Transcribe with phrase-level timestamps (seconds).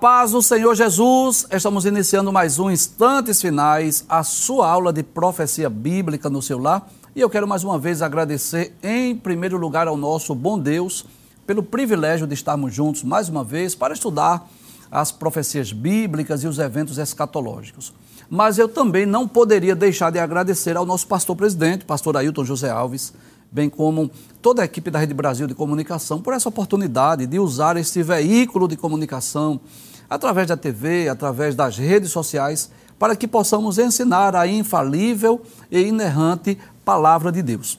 [0.00, 5.68] Paz do Senhor Jesus, estamos iniciando mais um Instantes Finais, a sua aula de profecia
[5.68, 6.88] bíblica no seu lar.
[7.16, 11.04] E eu quero mais uma vez agradecer, em primeiro lugar, ao nosso bom Deus,
[11.44, 14.48] pelo privilégio de estarmos juntos mais uma vez para estudar
[14.88, 17.92] as profecias bíblicas e os eventos escatológicos.
[18.30, 22.70] Mas eu também não poderia deixar de agradecer ao nosso pastor presidente, pastor Ailton José
[22.70, 23.12] Alves,
[23.50, 24.10] bem como
[24.42, 28.68] toda a equipe da Rede Brasil de Comunicação, por essa oportunidade de usar esse veículo
[28.68, 29.60] de comunicação
[30.08, 36.58] através da TV, através das redes sociais, para que possamos ensinar a infalível e inerrante
[36.84, 37.78] palavra de Deus.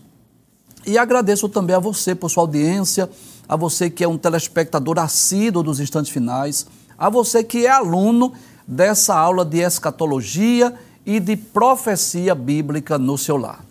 [0.86, 3.10] E agradeço também a você por sua audiência,
[3.48, 6.66] a você que é um telespectador assíduo dos instantes finais,
[6.98, 8.34] a você que é aluno
[8.68, 10.74] dessa aula de escatologia
[11.06, 13.69] e de profecia bíblica no seu lar.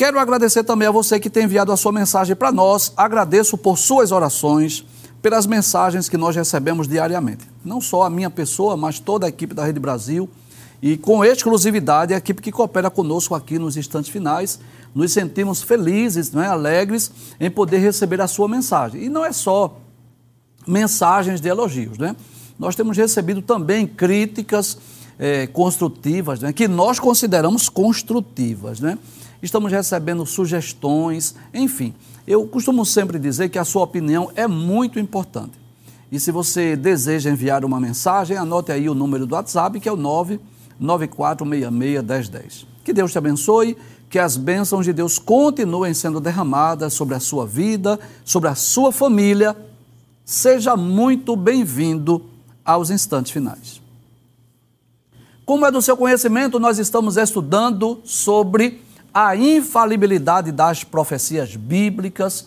[0.00, 2.90] Quero agradecer também a você que tem enviado a sua mensagem para nós.
[2.96, 4.82] Agradeço por suas orações,
[5.20, 7.46] pelas mensagens que nós recebemos diariamente.
[7.62, 10.26] Não só a minha pessoa, mas toda a equipe da Rede Brasil.
[10.80, 14.58] E com exclusividade, a equipe que coopera conosco aqui nos instantes finais,
[14.94, 19.02] nos sentimos felizes, não é, alegres em poder receber a sua mensagem.
[19.02, 19.82] E não é só
[20.66, 22.16] mensagens de elogios, né?
[22.58, 24.78] Nós temos recebido também críticas
[25.18, 28.96] é, construtivas, né, que nós consideramos construtivas, né?
[29.42, 31.94] Estamos recebendo sugestões, enfim.
[32.26, 35.58] Eu costumo sempre dizer que a sua opinião é muito importante.
[36.12, 39.92] E se você deseja enviar uma mensagem, anote aí o número do WhatsApp, que é
[39.92, 39.96] o
[40.80, 42.66] 994661010.
[42.82, 43.76] Que Deus te abençoe,
[44.08, 48.90] que as bênçãos de Deus continuem sendo derramadas sobre a sua vida, sobre a sua
[48.90, 49.56] família.
[50.24, 52.24] Seja muito bem-vindo
[52.64, 53.80] aos instantes finais.
[55.46, 58.80] Como é do seu conhecimento, nós estamos estudando sobre
[59.12, 62.46] a infalibilidade das profecias bíblicas.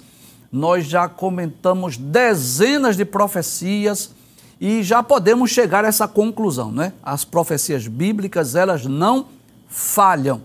[0.52, 4.12] Nós já comentamos dezenas de profecias
[4.60, 6.94] e já podemos chegar a essa conclusão, né?
[7.04, 9.28] As profecias bíblicas, elas não
[9.68, 10.42] falham.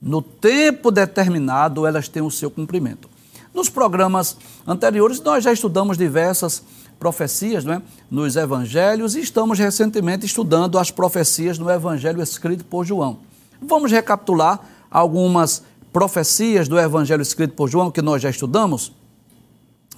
[0.00, 3.08] No tempo determinado, elas têm o seu cumprimento.
[3.52, 6.62] Nos programas anteriores, nós já estudamos diversas
[6.98, 13.18] profecias né, nos evangelhos e estamos recentemente estudando as profecias no evangelho escrito por João.
[13.60, 14.60] Vamos recapitular
[14.90, 15.62] algumas
[15.92, 18.92] profecias do Evangelho escrito por João que nós já estudamos?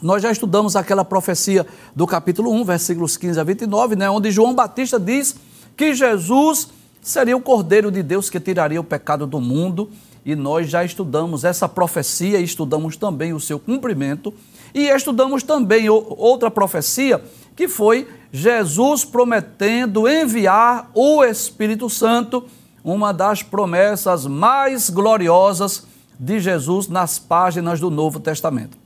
[0.02, 1.64] Nós já estudamos aquela profecia
[1.94, 5.36] do capítulo 1, versículos 15 a 29, né, onde João Batista diz
[5.76, 6.68] que Jesus
[7.00, 9.90] seria o Cordeiro de Deus que tiraria o pecado do mundo,
[10.24, 14.34] e nós já estudamos essa profecia estudamos também o seu cumprimento,
[14.74, 17.22] e estudamos também outra profecia
[17.54, 22.44] que foi Jesus prometendo enviar o Espírito Santo
[22.84, 25.86] uma das promessas mais gloriosas
[26.18, 28.76] de Jesus nas páginas do Novo Testamento.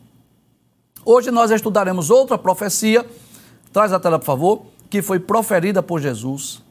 [1.05, 3.07] Hoje nós estudaremos outra profecia,
[3.73, 6.63] traz a tela por favor, que foi proferida por Jesus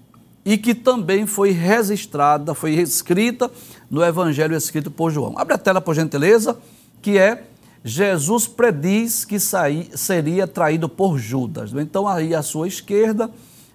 [0.43, 3.49] e que também foi registrada, foi escrita
[3.89, 5.37] no Evangelho escrito por João.
[5.37, 6.57] Abre a tela por gentileza,
[7.01, 7.43] que é
[7.83, 11.71] Jesus prediz que seria traído por Judas.
[11.73, 13.29] Então aí à sua esquerda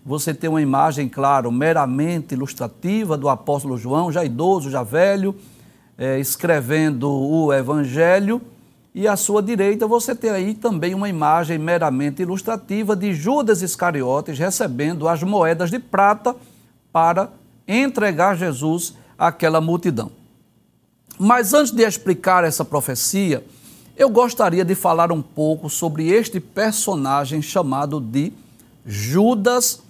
[0.05, 5.37] você tem uma imagem, claro, meramente ilustrativa do apóstolo João, já idoso, já velho,
[5.99, 8.41] é, escrevendo o Evangelho.
[8.95, 14.39] E à sua direita você tem aí também uma imagem meramente ilustrativa de Judas Iscariotes
[14.39, 16.35] recebendo as moedas de prata
[16.93, 17.31] para
[17.69, 20.11] entregar Jesus àquela multidão.
[21.19, 23.45] Mas antes de explicar essa profecia,
[23.97, 28.33] eu gostaria de falar um pouco sobre este personagem chamado de
[28.85, 29.83] Judas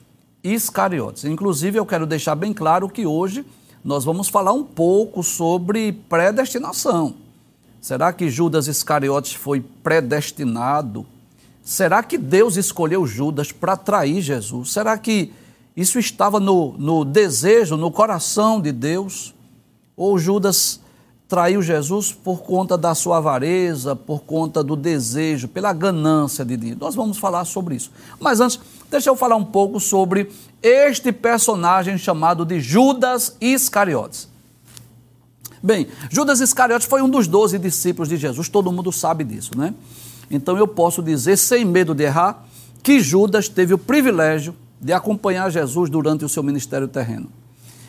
[0.43, 1.25] Iscariotes.
[1.25, 3.45] Inclusive, eu quero deixar bem claro que hoje
[3.85, 7.15] nós vamos falar um pouco sobre predestinação.
[7.81, 11.07] Será que Judas Iscariotes foi predestinado?
[11.63, 14.73] Será que Deus escolheu Judas para trair Jesus?
[14.73, 15.33] Será que
[15.77, 19.35] isso estava no, no desejo, no coração de Deus?
[19.97, 20.81] Ou Judas
[21.31, 26.81] traiu Jesus por conta da sua avareza, por conta do desejo, pela ganância de dinheiro.
[26.81, 27.93] Nós vamos falar sobre isso.
[28.19, 28.59] Mas antes,
[28.91, 30.31] deixa eu falar um pouco sobre
[30.63, 34.29] este personagem chamado de Judas Iscariotes.
[35.63, 39.75] Bem, Judas Iscariotes foi um dos doze discípulos de Jesus, todo mundo sabe disso, né?
[40.31, 42.45] Então eu posso dizer, sem medo de errar,
[42.83, 47.31] que Judas teve o privilégio de acompanhar Jesus durante o seu ministério terreno.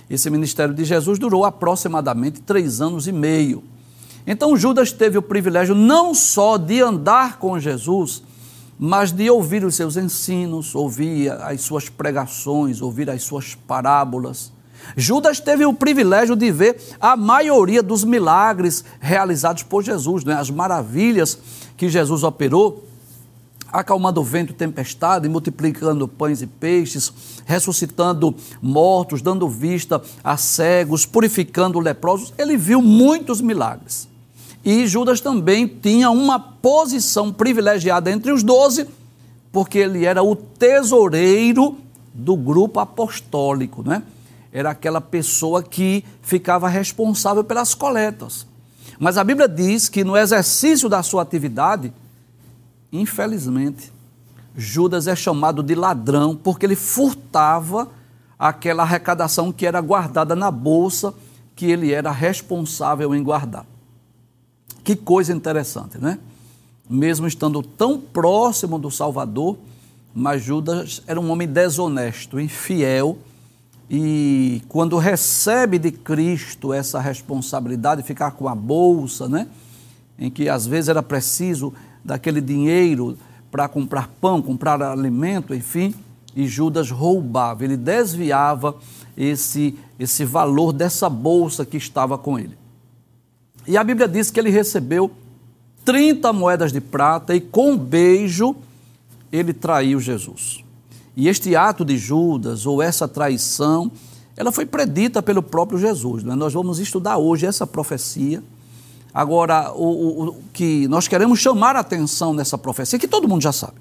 [0.10, 3.64] Esse ministério de Jesus durou aproximadamente três anos e meio.
[4.28, 8.22] Então Judas teve o privilégio não só de andar com Jesus,
[8.84, 14.52] mas de ouvir os seus ensinos, ouvir as suas pregações, ouvir as suas parábolas.
[14.98, 20.34] Judas teve o privilégio de ver a maioria dos milagres realizados por Jesus, né?
[20.34, 21.38] as maravilhas
[21.78, 22.88] que Jesus operou
[23.72, 27.14] acalmando o vento e tempestade, multiplicando pães e peixes,
[27.46, 32.34] ressuscitando mortos, dando vista a cegos, purificando leprosos.
[32.38, 34.11] Ele viu muitos milagres.
[34.64, 38.88] E Judas também tinha uma posição privilegiada entre os doze,
[39.52, 41.78] porque ele era o tesoureiro
[42.14, 44.04] do grupo apostólico, né?
[44.54, 48.46] Era aquela pessoa que ficava responsável pelas coletas.
[49.00, 51.92] Mas a Bíblia diz que no exercício da sua atividade,
[52.92, 53.92] infelizmente,
[54.56, 57.90] Judas é chamado de ladrão porque ele furtava
[58.38, 61.14] aquela arrecadação que era guardada na bolsa
[61.56, 63.66] que ele era responsável em guardar.
[64.84, 66.18] Que coisa interessante, né?
[66.90, 69.58] Mesmo estando tão próximo do Salvador,
[70.14, 73.18] mas Judas era um homem desonesto, infiel,
[73.90, 79.48] e quando recebe de Cristo essa responsabilidade de ficar com a bolsa, né?
[80.18, 81.74] Em que às vezes era preciso
[82.04, 83.18] daquele dinheiro
[83.52, 85.94] para comprar pão, comprar alimento, enfim,
[86.36, 88.76] e Judas roubava, ele desviava
[89.18, 92.61] esse, esse valor dessa bolsa que estava com ele.
[93.68, 95.12] E a Bíblia diz que ele recebeu
[95.86, 98.56] 30 moedas de prata e com um beijo
[99.32, 100.64] ele traiu Jesus.
[101.16, 103.92] E este ato de Judas, ou essa traição,
[104.36, 106.24] ela foi predita pelo próprio Jesus.
[106.24, 106.36] Né?
[106.36, 108.44] Nós vamos estudar hoje essa profecia.
[109.14, 113.42] Agora, o, o, o, que nós queremos chamar a atenção nessa profecia, que todo mundo
[113.42, 113.76] já sabe.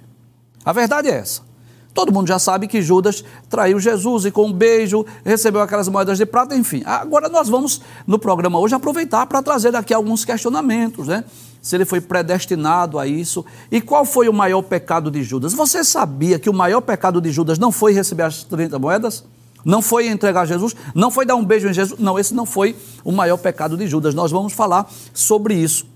[0.64, 1.42] A verdade é essa.
[1.92, 6.18] Todo mundo já sabe que Judas traiu Jesus e com um beijo recebeu aquelas moedas
[6.18, 6.82] de prata, enfim.
[6.84, 11.24] Agora nós vamos, no programa hoje, aproveitar para trazer aqui alguns questionamentos, né?
[11.60, 13.44] Se ele foi predestinado a isso.
[13.70, 15.52] E qual foi o maior pecado de Judas?
[15.52, 19.24] Você sabia que o maior pecado de Judas não foi receber as 30 moedas?
[19.64, 20.74] Não foi entregar Jesus?
[20.94, 21.98] Não foi dar um beijo em Jesus?
[22.00, 24.14] Não, esse não foi o maior pecado de Judas.
[24.14, 25.86] Nós vamos falar sobre isso.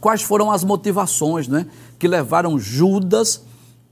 [0.00, 1.66] Quais foram as motivações né,
[1.98, 3.42] que levaram Judas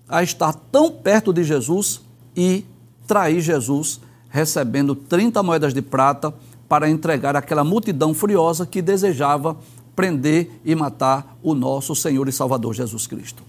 [0.09, 2.01] a estar tão perto de Jesus
[2.37, 2.65] e
[3.07, 4.01] trair Jesus,
[4.31, 6.33] recebendo 30 moedas de prata
[6.69, 9.57] para entregar aquela multidão furiosa que desejava
[9.97, 13.48] prender e matar o nosso Senhor e Salvador Jesus Cristo.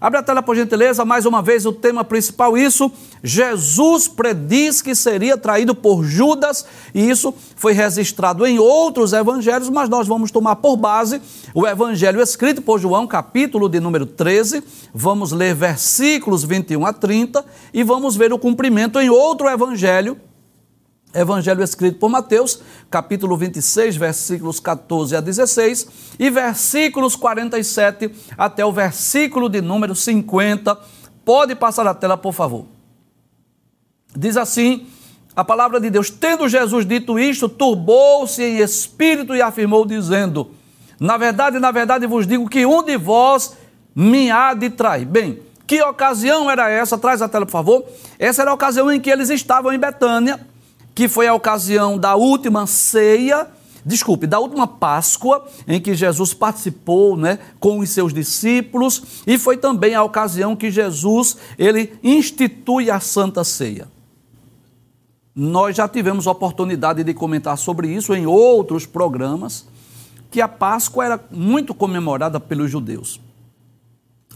[0.00, 2.90] Abre a tela, por gentileza, mais uma vez o tema principal, isso.
[3.22, 6.64] Jesus prediz que seria traído por Judas,
[6.94, 11.20] e isso foi registrado em outros evangelhos, mas nós vamos tomar por base
[11.54, 14.64] o evangelho escrito por João, capítulo de número 13.
[14.94, 17.44] Vamos ler versículos 21 a 30
[17.74, 20.16] e vamos ver o cumprimento em outro evangelho,
[21.12, 28.72] Evangelho escrito por Mateus, capítulo 26, versículos 14 a 16 e versículos 47 até o
[28.72, 30.78] versículo de número 50.
[31.24, 32.66] Pode passar a tela, por favor.
[34.16, 34.86] Diz assim
[35.34, 40.52] a palavra de Deus: Tendo Jesus dito isto, turbou-se em espírito e afirmou, dizendo:
[40.98, 43.56] Na verdade, na verdade vos digo que um de vós
[43.94, 45.06] me há de trair.
[45.06, 46.96] Bem, que ocasião era essa?
[46.96, 47.84] Traz a tela, por favor.
[48.16, 50.48] Essa era a ocasião em que eles estavam em Betânia
[50.94, 53.46] que foi a ocasião da última ceia,
[53.84, 59.56] desculpe, da última Páscoa, em que Jesus participou né, com os seus discípulos, e foi
[59.56, 63.88] também a ocasião que Jesus ele institui a Santa Ceia.
[65.34, 69.66] Nós já tivemos oportunidade de comentar sobre isso em outros programas,
[70.30, 73.20] que a Páscoa era muito comemorada pelos judeus.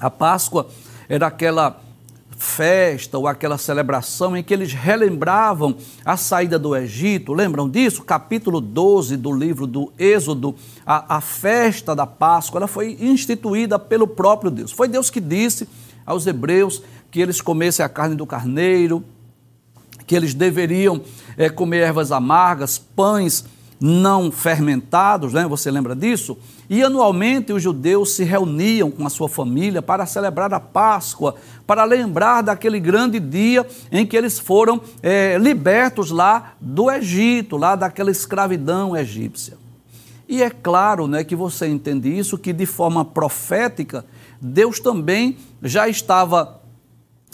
[0.00, 0.68] A Páscoa
[1.08, 1.80] era aquela
[2.36, 7.32] festa ou aquela celebração em que eles relembravam a saída do Egito.
[7.32, 8.02] Lembram disso?
[8.02, 10.54] Capítulo 12 do livro do Êxodo,
[10.86, 14.72] a, a festa da Páscoa, ela foi instituída pelo próprio Deus.
[14.72, 15.68] Foi Deus que disse
[16.04, 19.04] aos hebreus que eles comessem a carne do carneiro,
[20.06, 21.00] que eles deveriam
[21.36, 23.44] é, comer ervas amargas, pães
[23.80, 25.46] não fermentados, né?
[25.46, 26.36] você lembra disso?
[26.68, 31.34] E anualmente os judeus se reuniam com a sua família para celebrar a Páscoa,
[31.66, 37.76] para lembrar daquele grande dia em que eles foram é, libertos lá do Egito, lá
[37.76, 39.58] daquela escravidão egípcia.
[40.28, 44.04] E é claro né, que você entende isso, que de forma profética,
[44.40, 46.60] Deus também já estava,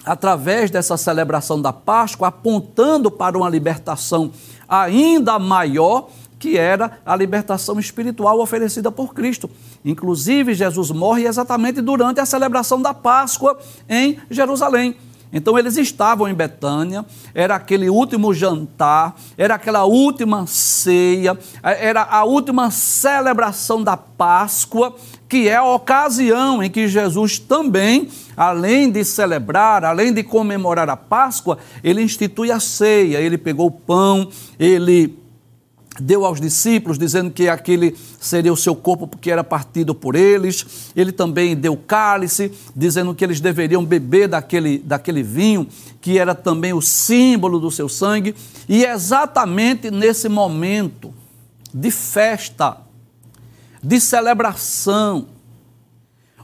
[0.04, 4.32] através dessa celebração da Páscoa, apontando para uma libertação
[4.68, 6.08] ainda maior
[6.40, 9.48] que era a libertação espiritual oferecida por Cristo.
[9.84, 14.96] Inclusive, Jesus morre exatamente durante a celebração da Páscoa em Jerusalém.
[15.32, 22.24] Então eles estavam em Betânia, era aquele último jantar, era aquela última ceia, era a
[22.24, 24.96] última celebração da Páscoa,
[25.28, 30.96] que é a ocasião em que Jesus também, além de celebrar, além de comemorar a
[30.96, 34.28] Páscoa, ele institui a ceia, ele pegou o pão,
[34.58, 35.16] ele
[36.00, 40.92] deu aos discípulos, dizendo que aquele seria o seu corpo porque era partido por eles.
[40.96, 45.66] Ele também deu cálice, dizendo que eles deveriam beber daquele, daquele vinho,
[46.00, 48.34] que era também o símbolo do seu sangue.
[48.68, 51.12] E exatamente nesse momento
[51.72, 52.78] de festa,
[53.82, 55.26] de celebração,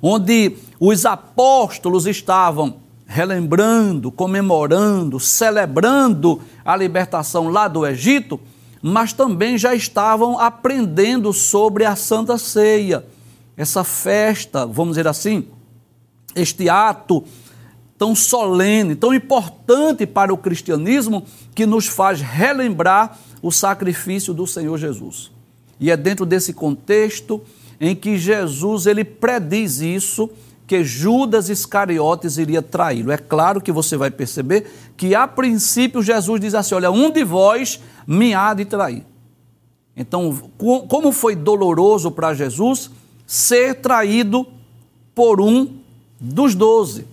[0.01, 8.41] onde os apóstolos estavam relembrando, comemorando, celebrando a libertação lá do Egito,
[8.83, 13.05] mas também já estavam aprendendo sobre a Santa Ceia,
[13.57, 15.47] essa festa, vamos dizer assim,
[16.35, 17.25] este ato
[17.99, 24.77] tão solene, tão importante para o cristianismo, que nos faz relembrar o sacrifício do Senhor
[24.77, 25.31] Jesus.
[25.81, 27.43] E é dentro desse contexto
[27.81, 30.31] em que Jesus ele prediz isso
[30.67, 33.13] que Judas Iscariotes iria traí-lo.
[33.13, 37.25] É claro que você vai perceber que a princípio Jesus diz assim: "Olha, um de
[37.25, 39.05] vós me há de trair".
[39.97, 40.51] Então,
[40.89, 42.91] como foi doloroso para Jesus
[43.27, 44.47] ser traído
[45.15, 45.79] por um
[46.21, 47.07] dos doze.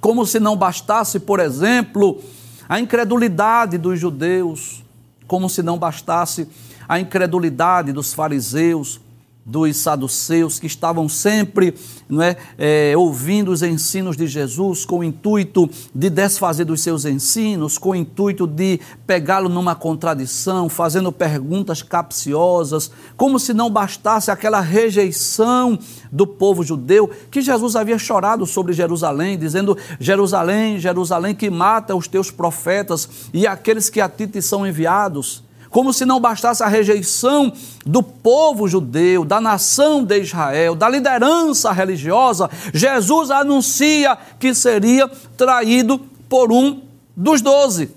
[0.00, 2.22] Como se não bastasse, por exemplo,
[2.68, 4.84] a incredulidade dos judeus,
[5.26, 6.48] como se não bastasse
[6.88, 9.00] a incredulidade dos fariseus,
[9.46, 11.72] dos saduceus que estavam sempre
[12.08, 17.04] não é, é, ouvindo os ensinos de Jesus com o intuito de desfazer dos seus
[17.04, 24.32] ensinos, com o intuito de pegá-lo numa contradição, fazendo perguntas capciosas, como se não bastasse
[24.32, 25.78] aquela rejeição
[26.10, 32.08] do povo judeu, que Jesus havia chorado sobre Jerusalém, dizendo: Jerusalém, Jerusalém, que mata os
[32.08, 36.68] teus profetas e aqueles que a ti te são enviados como se não bastasse a
[36.68, 37.52] rejeição
[37.84, 46.00] do povo judeu, da nação de Israel, da liderança religiosa, Jesus anuncia que seria traído
[46.28, 46.82] por um
[47.16, 47.90] dos doze.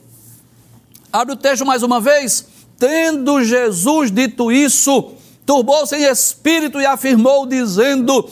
[1.11, 2.45] Abre o texto mais uma vez.
[2.77, 5.11] Tendo Jesus dito isso,
[5.45, 8.29] turbou-se em espírito e afirmou, dizendo,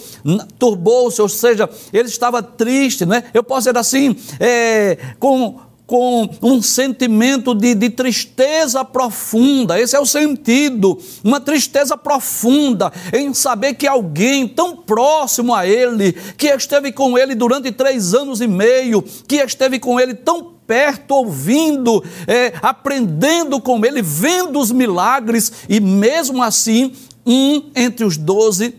[0.60, 3.24] turbou-se, ou seja, ele estava triste, né?
[3.34, 10.00] Eu posso dizer assim, é, com com um sentimento de, de, tristeza profunda, esse é
[10.00, 16.92] o sentido, uma tristeza profunda em saber que alguém tão próximo a ele, que esteve
[16.92, 22.54] com ele durante três anos e meio, que esteve com ele tão perto, ouvindo, é,
[22.62, 26.92] aprendendo com ele, vendo os milagres, e mesmo assim,
[27.26, 28.76] um entre os doze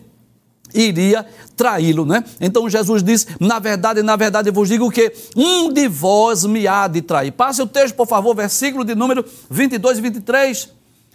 [0.81, 2.23] iria traí-lo, né?
[2.41, 6.67] Então Jesus diz: Na verdade, na verdade, eu vos digo que um de vós me
[6.67, 7.33] há de trair.
[7.33, 10.69] Passe o texto, por favor, versículo de número 22 e 23.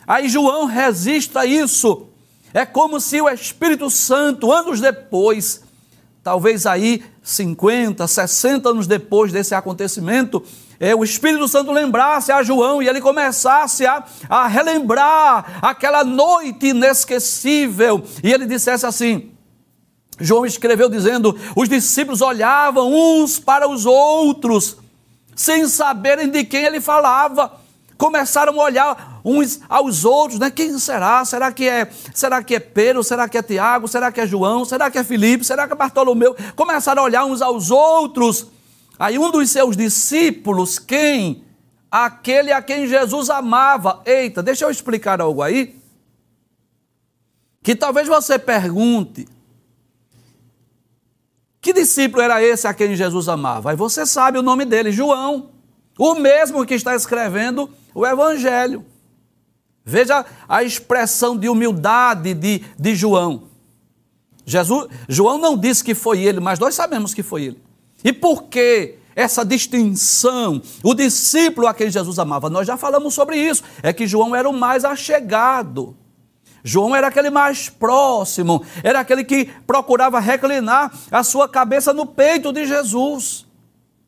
[0.06, 2.08] Aí João registra isso.
[2.54, 5.64] É como se o Espírito Santo, anos depois,
[6.24, 10.44] talvez aí 50, 60 anos depois desse acontecimento,
[10.80, 16.68] é, o Espírito Santo lembrasse a João e ele começasse a, a relembrar aquela noite
[16.68, 19.33] inesquecível, e ele dissesse assim:
[20.20, 24.78] João escreveu dizendo: os discípulos olhavam uns para os outros,
[25.36, 27.60] sem saberem de quem ele falava.
[27.98, 30.52] Começaram a olhar uns aos outros, né?
[30.52, 31.24] Quem será?
[31.24, 33.04] Será que é, será que é Pedro?
[33.04, 33.88] Será que é Tiago?
[33.88, 34.66] Será que é João?
[34.66, 35.46] Será que é Filipe?
[35.46, 36.36] Será que é Bartolomeu?
[36.56, 38.48] Começaram a olhar uns aos outros.
[39.00, 41.44] Aí um dos seus discípulos, quem?
[41.90, 44.02] Aquele a quem Jesus amava.
[44.06, 45.80] Eita, deixa eu explicar algo aí.
[47.62, 49.28] Que talvez você pergunte:
[51.64, 53.72] que discípulo era esse a quem Jesus amava?
[53.72, 55.52] Aí você sabe o nome dele, João,
[55.98, 58.86] o mesmo que está escrevendo o Evangelho.
[59.86, 63.44] Veja a expressão de humildade de, de João.
[64.46, 67.64] Jesus, João não disse que foi ele, mas nós sabemos que foi ele.
[68.04, 70.62] E por que essa distinção?
[70.84, 73.64] O discípulo a quem Jesus amava, nós já falamos sobre isso.
[73.82, 75.96] É que João era o mais achegado.
[76.64, 82.54] João era aquele mais próximo, era aquele que procurava reclinar a sua cabeça no peito
[82.54, 83.46] de Jesus.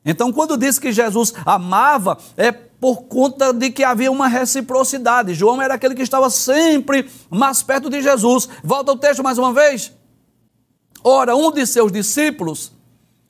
[0.06, 5.34] Então, quando diz que Jesus amava, é por conta de que havia uma reciprocidade.
[5.34, 8.48] João era aquele que estava sempre mais perto de Jesus.
[8.64, 9.92] Volta o texto mais uma vez.
[11.04, 12.72] Ora, um de seus discípulos,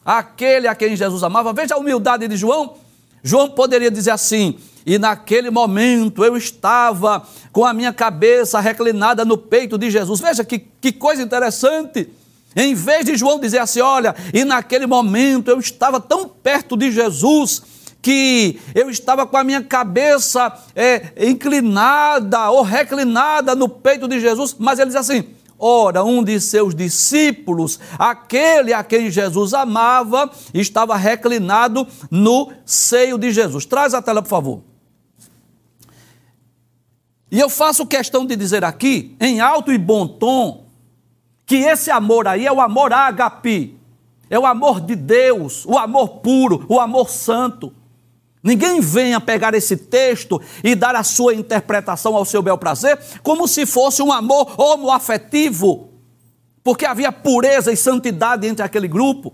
[0.03, 2.75] aquele a quem Jesus amava, veja a humildade de João.
[3.23, 9.37] João poderia dizer assim: e naquele momento eu estava com a minha cabeça reclinada no
[9.37, 10.19] peito de Jesus.
[10.19, 12.09] Veja que, que coisa interessante.
[12.55, 16.91] Em vez de João dizer assim: olha, e naquele momento eu estava tão perto de
[16.91, 17.63] Jesus
[18.01, 24.55] que eu estava com a minha cabeça é, inclinada ou reclinada no peito de Jesus,
[24.59, 25.25] mas ele diz assim:
[25.57, 33.31] Ora, um de seus discípulos, aquele a quem Jesus amava, estava reclinado no seio de
[33.31, 33.65] Jesus.
[33.65, 34.74] Traz a tela, por favor.
[37.31, 40.65] E eu faço questão de dizer aqui, em alto e bom tom,
[41.45, 43.77] que esse amor aí é o amor agape,
[44.29, 47.73] é o amor de Deus, o amor puro, o amor santo.
[48.43, 53.47] Ninguém venha pegar esse texto e dar a sua interpretação ao seu bel prazer, como
[53.47, 55.89] se fosse um amor homoafetivo,
[56.63, 59.33] porque havia pureza e santidade entre aquele grupo.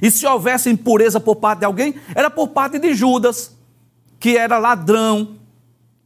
[0.00, 3.56] E se houvesse impureza por parte de alguém, era por parte de Judas,
[4.20, 5.39] que era ladrão,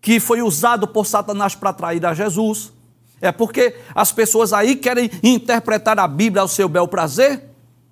[0.05, 2.71] que foi usado por Satanás para trair a Jesus.
[3.23, 7.43] É porque as pessoas aí querem interpretar a Bíblia ao seu bel prazer,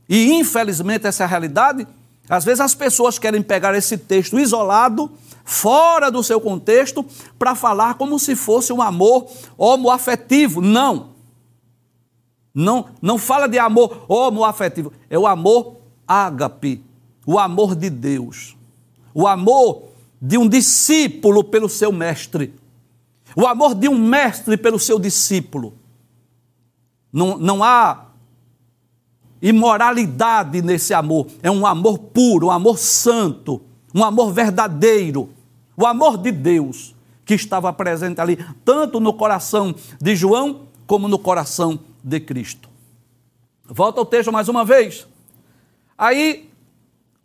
[0.06, 1.88] e infelizmente essa é a realidade.
[2.28, 5.10] Às vezes as pessoas querem pegar esse texto isolado,
[5.42, 7.02] fora do seu contexto,
[7.38, 9.26] para falar como se fosse um amor
[9.56, 10.60] homoafetivo.
[10.60, 11.12] Não.
[12.54, 16.84] Não, não fala de amor homoafetivo, é o amor ágape,
[17.26, 18.54] o amor de Deus.
[19.14, 19.91] O amor
[20.22, 22.54] de um discípulo pelo seu mestre.
[23.34, 25.74] O amor de um mestre pelo seu discípulo.
[27.12, 28.06] Não, não há
[29.40, 31.26] imoralidade nesse amor.
[31.42, 33.60] É um amor puro, um amor santo,
[33.92, 35.28] um amor verdadeiro.
[35.76, 41.18] O amor de Deus que estava presente ali, tanto no coração de João como no
[41.18, 42.68] coração de Cristo.
[43.64, 45.06] Volta ao texto mais uma vez.
[45.96, 46.51] Aí,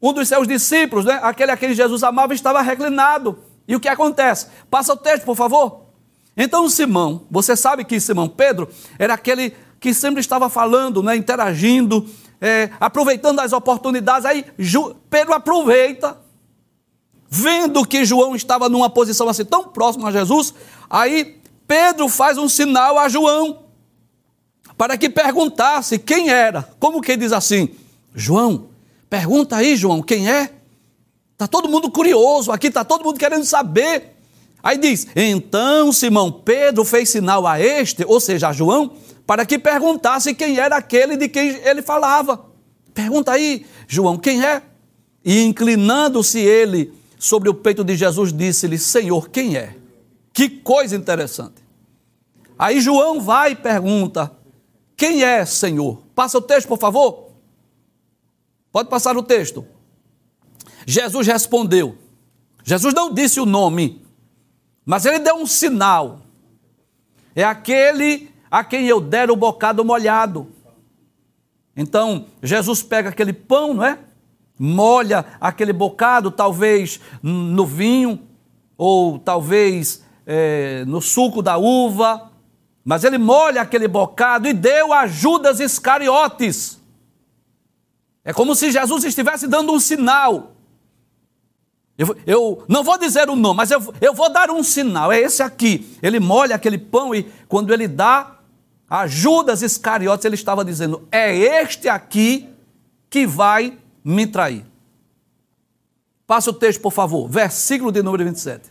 [0.02, 3.40] um dos seus discípulos, né, aquele a quem Jesus amava, estava reclinado.
[3.68, 4.48] E o que acontece?
[4.70, 5.88] Passa o texto, por favor.
[6.36, 12.08] Então Simão, você sabe que Simão Pedro era aquele que sempre estava falando, né, interagindo,
[12.40, 14.26] é, aproveitando as oportunidades.
[14.26, 14.46] Aí
[15.10, 16.18] Pedro aproveita,
[17.28, 20.54] vendo que João estava numa posição assim tão próxima a Jesus,
[20.90, 23.64] aí Pedro faz um sinal a João
[24.78, 26.70] para que perguntasse quem era.
[26.80, 27.70] Como que diz assim?
[28.14, 28.70] João,
[29.10, 30.52] pergunta aí, João, quem é?
[31.34, 34.16] Está todo mundo curioso aqui, está todo mundo querendo saber.
[34.64, 38.94] Aí diz: Então Simão Pedro fez sinal a este, ou seja, a João,
[39.26, 42.46] para que perguntasse quem era aquele de quem ele falava.
[42.94, 44.64] Pergunta aí, João, quem é?
[45.24, 49.76] E inclinando-se ele sobre o peito de Jesus, disse-lhe: Senhor, quem é?
[50.34, 51.62] Que coisa interessante.
[52.58, 54.32] Aí João vai e pergunta:
[54.96, 56.02] Quem é, Senhor?
[56.16, 57.27] Passa o texto, por favor.
[58.78, 59.66] Pode passar o texto.
[60.86, 61.98] Jesus respondeu.
[62.64, 64.06] Jesus não disse o nome,
[64.86, 66.20] mas ele deu um sinal.
[67.36, 70.52] É aquele a quem eu der o bocado molhado.
[71.76, 73.98] Então, Jesus pega aquele pão, não é?
[74.60, 78.22] Molha aquele bocado, talvez no vinho,
[78.78, 82.32] ou talvez é, no suco da uva,
[82.86, 86.77] mas ele molha aquele bocado e deu a Judas Iscariotes.
[88.28, 90.52] É como se Jesus estivesse dando um sinal.
[91.98, 95.14] Eu, eu, não vou dizer o nome, mas eu, eu vou dar um sinal.
[95.14, 95.98] É esse aqui.
[96.04, 98.36] Ele molha aquele pão e quando ele dá,
[98.90, 102.50] a Judas Iscariotes, ele estava dizendo: é este aqui
[103.10, 104.66] que vai me trair.
[106.28, 108.70] Passa o texto, por favor, versículo de número 27.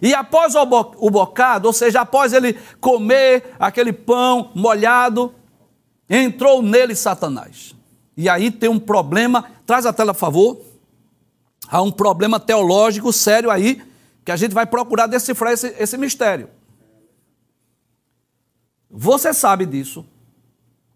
[0.00, 5.34] E após o bocado, ou seja, após ele comer aquele pão molhado,
[6.08, 7.76] entrou nele Satanás.
[8.16, 10.60] E aí tem um problema, traz a tela, por favor.
[11.68, 13.82] Há um problema teológico sério aí,
[14.24, 16.48] que a gente vai procurar decifrar esse, esse mistério.
[18.90, 20.06] Você sabe disso.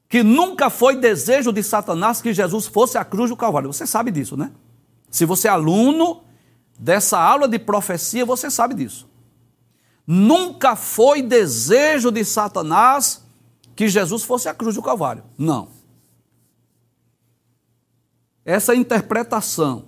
[0.08, 3.72] Que nunca foi desejo de Satanás que Jesus fosse à cruz do Calvário.
[3.72, 4.50] Você sabe disso, né?
[5.10, 6.22] Se você é aluno
[6.78, 9.08] dessa aula de profecia, você sabe disso.
[10.06, 13.22] Nunca foi desejo de Satanás
[13.76, 15.22] que Jesus fosse à cruz do Calvário.
[15.38, 15.68] Não.
[18.44, 19.84] Essa interpretação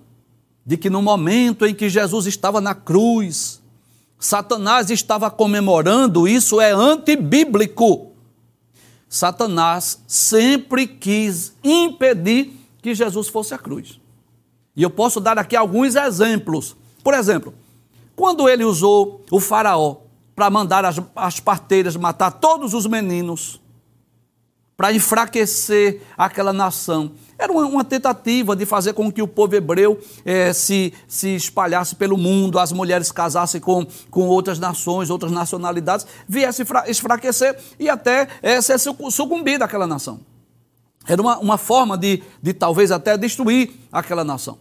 [0.65, 3.61] de que no momento em que Jesus estava na cruz,
[4.19, 8.11] Satanás estava comemorando, isso é antibíblico.
[9.09, 13.99] Satanás sempre quis impedir que Jesus fosse à cruz.
[14.75, 16.75] E eu posso dar aqui alguns exemplos.
[17.03, 17.53] Por exemplo,
[18.15, 19.97] quando ele usou o faraó
[20.35, 23.61] para mandar as, as parteiras matar todos os meninos,
[24.75, 27.11] para enfraquecer aquela nação,
[27.43, 31.95] era uma, uma, tentativa de fazer com que o povo hebreu eh, se, se espalhasse
[31.95, 38.27] pelo mundo, as mulheres casassem com, com outras nações, outras nacionalidades, viesse enfraquecer e até
[38.41, 40.21] eh, ser sucumbida aquela nação.
[41.05, 44.57] Era uma, uma forma de, de talvez até destruir aquela nação.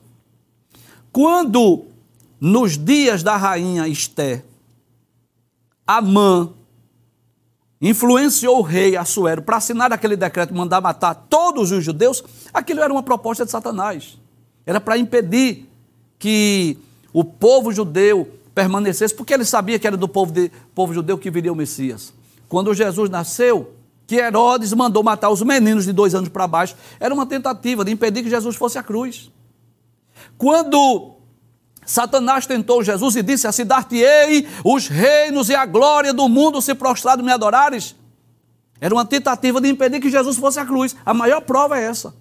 [1.12, 1.84] Quando,
[2.40, 4.42] nos dias da rainha Esté,
[5.86, 6.52] Amã
[7.82, 12.22] influenciou o rei Assuero para assinar aquele decreto, mandar matar todos os judeus,
[12.54, 14.16] aquilo era uma proposta de Satanás.
[14.64, 15.68] Era para impedir
[16.16, 16.78] que
[17.12, 21.28] o povo judeu permanecesse, porque ele sabia que era do povo, de, povo judeu que
[21.28, 22.14] viria o Messias.
[22.48, 23.72] Quando Jesus nasceu,
[24.06, 27.90] que Herodes mandou matar os meninos de dois anos para baixo, era uma tentativa de
[27.90, 29.30] impedir que Jesus fosse à cruz.
[30.38, 31.16] Quando
[31.84, 36.74] Satanás tentou Jesus e disse assim: Dar-te-ei os reinos e a glória do mundo se
[36.74, 37.96] prostrado me adorares.
[38.80, 40.96] Era uma tentativa de impedir que Jesus fosse à cruz.
[41.04, 42.14] A maior prova é essa.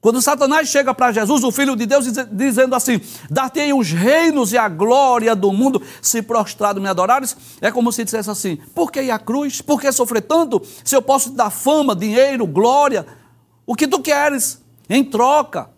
[0.00, 4.58] Quando Satanás chega para Jesus, o Filho de Deus, dizendo assim: Dar-te-ei os reinos e
[4.58, 9.02] a glória do mundo, se prostrado me adorares, é como se dissesse assim: Por que
[9.02, 9.60] ir à cruz?
[9.60, 10.62] Por que sofrer tanto?
[10.84, 13.04] Se eu posso te dar fama, dinheiro, glória,
[13.66, 15.68] o que tu queres em troca?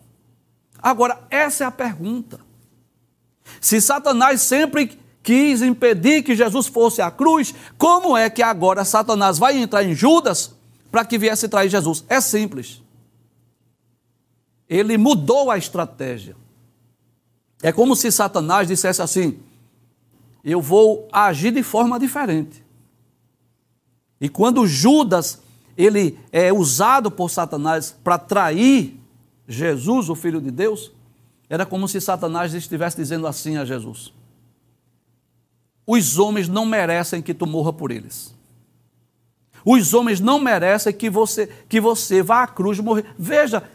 [0.82, 2.49] Agora, essa é a pergunta.
[3.60, 9.38] Se Satanás sempre quis impedir que Jesus fosse à cruz, como é que agora Satanás
[9.38, 10.54] vai entrar em Judas
[10.90, 12.04] para que viesse trair Jesus?
[12.08, 12.82] É simples.
[14.68, 16.36] Ele mudou a estratégia.
[17.62, 19.38] É como se Satanás dissesse assim:
[20.44, 22.64] eu vou agir de forma diferente.
[24.20, 25.40] E quando Judas
[25.76, 29.00] ele é usado por Satanás para trair
[29.48, 30.92] Jesus, o Filho de Deus,
[31.50, 34.14] era como se Satanás estivesse dizendo assim a Jesus:
[35.84, 38.32] Os homens não merecem que tu morra por eles.
[39.64, 43.04] Os homens não merecem que você que você vá à cruz morrer.
[43.18, 43.68] Veja,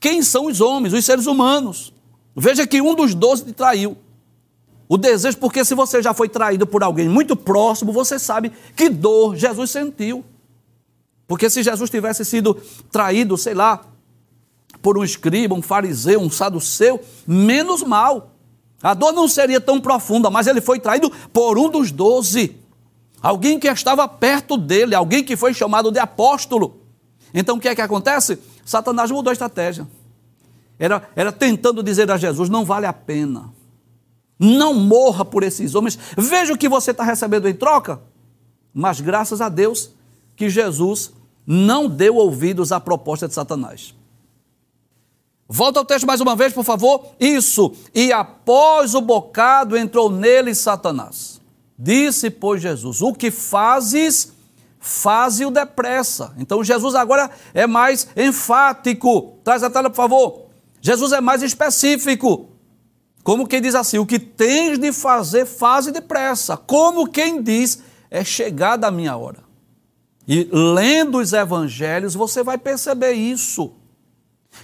[0.00, 1.94] quem são os homens, os seres humanos?
[2.34, 3.96] Veja que um dos doze te traiu.
[4.88, 8.88] O desejo, porque se você já foi traído por alguém muito próximo, você sabe que
[8.88, 10.24] dor Jesus sentiu.
[11.28, 12.54] Porque se Jesus tivesse sido
[12.90, 13.86] traído, sei lá,
[14.82, 18.34] por um escriba, um fariseu, um saduceu, menos mal.
[18.82, 22.56] A dor não seria tão profunda, mas ele foi traído por um dos doze.
[23.22, 26.80] Alguém que estava perto dele, alguém que foi chamado de apóstolo.
[27.34, 28.38] Então o que é que acontece?
[28.64, 29.86] Satanás mudou a estratégia.
[30.78, 33.52] Era, era tentando dizer a Jesus: não vale a pena.
[34.38, 35.98] Não morra por esses homens.
[36.16, 38.00] Veja o que você está recebendo em troca.
[38.72, 39.90] Mas graças a Deus
[40.34, 41.12] que Jesus
[41.46, 43.94] não deu ouvidos à proposta de Satanás.
[45.52, 47.06] Volta ao texto mais uma vez, por favor.
[47.18, 47.72] Isso.
[47.92, 51.40] E após o bocado entrou nele Satanás.
[51.76, 54.32] Disse, pois, Jesus: O que fazes,
[54.78, 56.32] faze-o depressa.
[56.38, 59.38] Então, Jesus agora é mais enfático.
[59.42, 60.42] Traz a tela, por favor.
[60.80, 62.50] Jesus é mais específico.
[63.24, 66.56] Como quem diz assim: O que tens de fazer, faze depressa.
[66.56, 69.40] Como quem diz: É chegada a minha hora.
[70.28, 73.79] E lendo os evangelhos, você vai perceber isso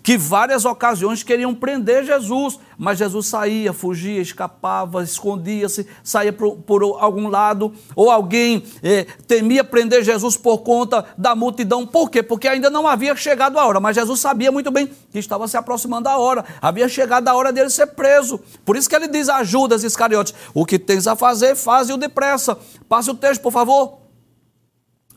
[0.03, 6.83] que várias ocasiões queriam prender Jesus, mas Jesus saía, fugia, escapava, escondia-se, saía por, por,
[7.01, 11.87] algum lado, ou alguém eh, temia prender Jesus por conta da multidão.
[11.87, 12.23] Por quê?
[12.23, 15.57] Porque ainda não havia chegado a hora, mas Jesus sabia muito bem que estava se
[15.57, 18.41] aproximando a hora, havia chegado a hora dele ser preso.
[18.65, 22.59] Por isso que ele diz a Judas Iscariotes: O que tens a fazer, faze-o depressa.
[22.89, 24.06] Passe o texto, por favor.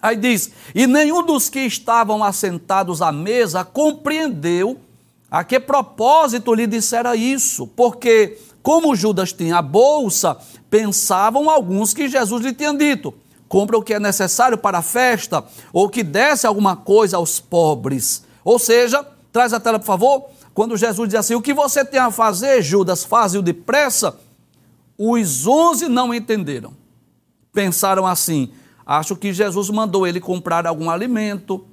[0.02, 4.80] Aí diz: E nenhum dos que estavam assentados à mesa compreendeu
[5.30, 10.38] a que propósito lhe dissera isso, porque, como Judas tinha a bolsa,
[10.70, 13.14] pensavam alguns que Jesus lhe tinha dito:
[13.48, 18.24] compra o que é necessário para a festa, ou que desse alguma coisa aos pobres.
[18.44, 20.26] Ou seja, traz a tela, por favor.
[20.54, 24.18] Quando Jesus diz assim: O que você tem a fazer, Judas, faze-o depressa.
[24.98, 26.74] Os onze não entenderam.
[27.54, 28.52] Pensaram assim:
[28.92, 31.64] Acho que Jesus mandou ele comprar algum alimento.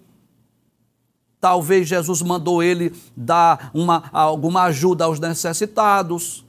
[1.40, 6.44] Talvez Jesus mandou ele dar uma, alguma ajuda aos necessitados.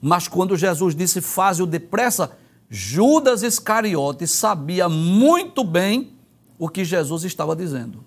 [0.00, 2.34] Mas quando Jesus disse faze-o depressa,
[2.66, 6.14] Judas Iscariote sabia muito bem
[6.58, 8.02] o que Jesus estava dizendo.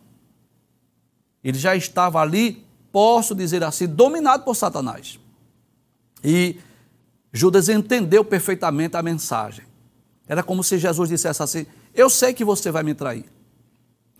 [1.43, 5.19] Ele já estava ali, posso dizer assim, dominado por Satanás.
[6.23, 6.57] E
[7.31, 9.65] Judas entendeu perfeitamente a mensagem.
[10.27, 13.25] Era como se Jesus dissesse assim: eu sei que você vai me trair.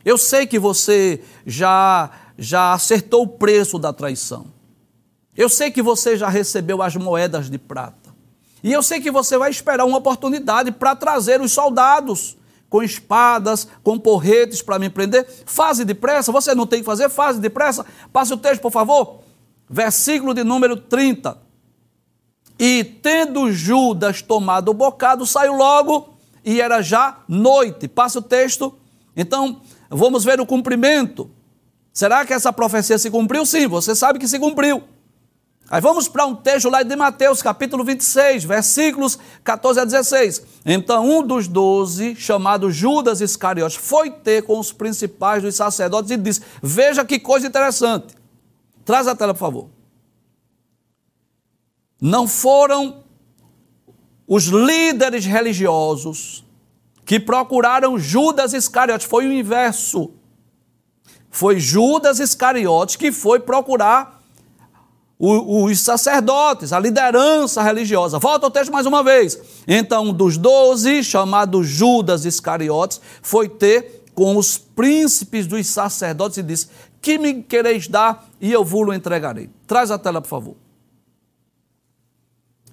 [0.04, 4.48] Eu sei que você já já acertou o preço da traição.
[5.36, 8.10] Eu sei que você já recebeu as moedas de prata.
[8.64, 12.38] E eu sei que você vai esperar uma oportunidade para trazer os soldados
[12.70, 15.28] com espadas, com porretes para me prender.
[15.46, 17.86] Faze depressa, você não tem que fazer, faze depressa.
[18.12, 19.20] Passe o texto, por favor.
[19.70, 21.38] Versículo de número 30.
[22.58, 27.88] E tendo Judas tomado o bocado, saiu logo e era já noite.
[27.88, 28.78] Passa o texto.
[29.16, 31.30] Então, vamos ver o cumprimento.
[31.94, 33.46] Será que essa profecia se cumpriu?
[33.46, 34.84] Sim, você sabe que se cumpriu.
[35.72, 40.44] Aí vamos para um texto lá de Mateus, capítulo 26, versículos 14 a 16.
[40.66, 46.18] Então, um dos doze, chamado Judas Iscariotes, foi ter com os principais dos sacerdotes e
[46.18, 48.16] disse: Veja que coisa interessante.
[48.84, 49.70] Traz a tela, por favor.
[52.02, 53.04] Não foram
[54.30, 56.46] os líderes religiosos
[57.04, 60.12] que procuraram Judas Iscariotes, foi o inverso.
[61.32, 64.22] Foi Judas Iscariotes que foi procurar
[65.18, 68.20] os sacerdotes, a liderança religiosa.
[68.20, 69.38] Volta ao texto mais uma vez.
[69.68, 76.68] Então, dos doze, chamado Judas Iscariotes, foi ter com os príncipes dos sacerdotes e disse:
[77.02, 79.50] Que me quereis dar e eu vos entregarei.
[79.66, 80.69] Traz a tela, por favor.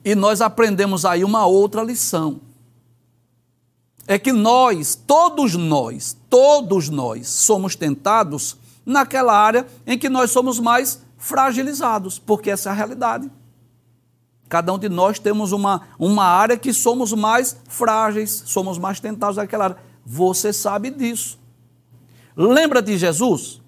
[0.06, 2.40] E nós aprendemos aí uma outra lição.
[4.06, 10.60] É que nós, todos nós, todos nós somos tentados naquela área em que nós somos
[10.60, 13.28] mais fragilizados, porque essa é a realidade.
[14.48, 19.38] Cada um de nós temos uma, uma área que somos mais frágeis, somos mais tentados
[19.38, 19.76] naquela área.
[20.04, 21.36] Você sabe disso.
[22.36, 23.60] Lembra de Jesus?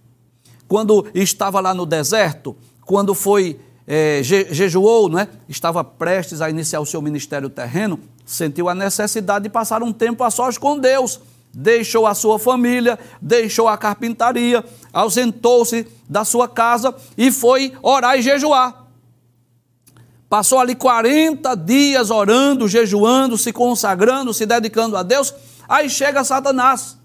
[0.69, 3.59] Quando estava lá no deserto, quando foi
[3.91, 5.29] é, je, jejuou, né?
[5.49, 10.23] estava prestes a iniciar o seu ministério terreno, sentiu a necessidade de passar um tempo
[10.23, 11.19] a sós com Deus.
[11.55, 18.23] Deixou a sua família, deixou a carpintaria, ausentou-se da sua casa e foi orar e
[18.23, 18.85] jejuar.
[20.29, 25.33] Passou ali 40 dias orando, jejuando, se consagrando, se dedicando a Deus.
[25.67, 26.99] Aí chega Satanás.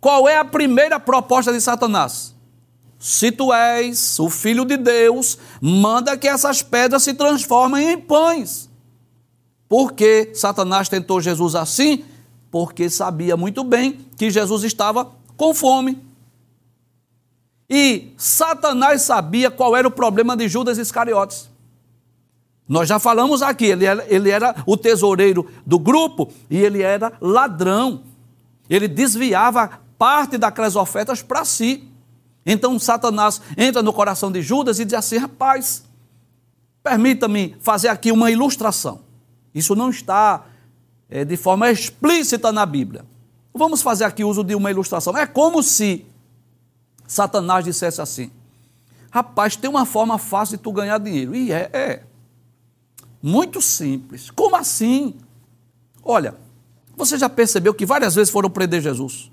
[0.00, 2.34] Qual é a primeira proposta de Satanás?
[3.06, 8.68] Se tu és o filho de Deus, manda que essas pedras se transformem em pães.
[9.68, 12.04] Por que Satanás tentou Jesus assim?
[12.50, 16.02] Porque sabia muito bem que Jesus estava com fome.
[17.70, 21.48] E Satanás sabia qual era o problema de Judas Iscariotes.
[22.68, 27.12] Nós já falamos aqui, ele era, ele era o tesoureiro do grupo e ele era
[27.20, 28.02] ladrão.
[28.68, 31.92] Ele desviava parte daquelas ofertas para si.
[32.46, 35.84] Então Satanás entra no coração de Judas e diz assim: rapaz,
[36.82, 39.00] permita-me fazer aqui uma ilustração.
[39.52, 40.46] Isso não está
[41.10, 43.04] é, de forma explícita na Bíblia.
[43.52, 45.16] Vamos fazer aqui uso de uma ilustração.
[45.16, 46.06] É como se
[47.06, 48.30] Satanás dissesse assim:
[49.10, 51.34] rapaz, tem uma forma fácil de tu ganhar dinheiro.
[51.34, 52.02] E é, é.
[53.20, 54.30] Muito simples.
[54.30, 55.16] Como assim?
[56.04, 56.36] Olha,
[56.96, 59.32] você já percebeu que várias vezes foram prender Jesus?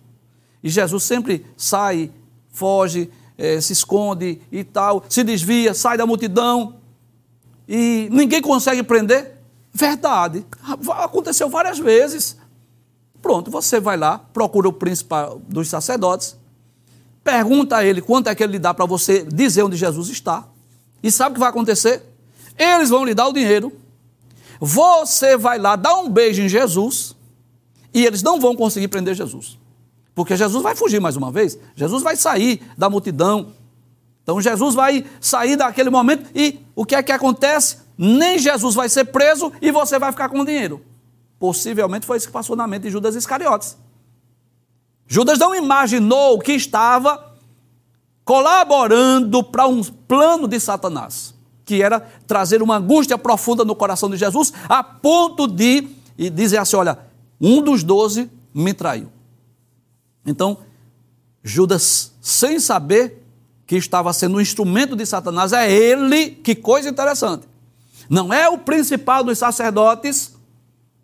[0.63, 2.10] E Jesus sempre sai
[2.53, 6.75] foge, é, se esconde e tal, se desvia, sai da multidão
[7.67, 9.37] e ninguém consegue prender?
[9.73, 10.45] Verdade.
[10.91, 12.37] Aconteceu várias vezes.
[13.21, 15.15] Pronto, você vai lá, procura o príncipe
[15.47, 16.37] dos sacerdotes,
[17.23, 20.47] pergunta a ele quanto é que ele lhe dá para você dizer onde Jesus está.
[21.01, 22.03] E sabe o que vai acontecer?
[22.57, 23.71] Eles vão lhe dar o dinheiro.
[24.59, 27.15] Você vai lá dar um beijo em Jesus
[27.93, 29.57] e eles não vão conseguir prender Jesus.
[30.15, 33.54] Porque Jesus vai fugir mais uma vez, Jesus vai sair da multidão.
[34.21, 37.78] Então Jesus vai sair daquele momento e o que é que acontece?
[37.97, 40.82] Nem Jesus vai ser preso e você vai ficar com o dinheiro.
[41.39, 43.78] Possivelmente foi isso que passou na mente de Judas Iscariotes.
[45.08, 47.34] Judas não imaginou que estava
[48.23, 51.34] colaborando para um plano de Satanás,
[51.65, 56.78] que era trazer uma angústia profunda no coração de Jesus, a ponto de dizer assim:
[56.78, 56.97] olha,
[57.39, 59.10] um dos doze me traiu.
[60.25, 60.59] Então,
[61.43, 63.23] Judas, sem saber
[63.65, 67.47] que estava sendo um instrumento de Satanás, é ele, que coisa interessante.
[68.09, 70.36] Não é o principal dos sacerdotes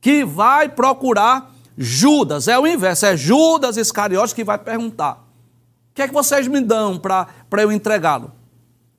[0.01, 6.01] que vai procurar Judas, é o inverso, é Judas Iscariotes que vai perguntar: o que
[6.01, 7.27] é que vocês me dão para
[7.58, 8.32] eu entregá-lo?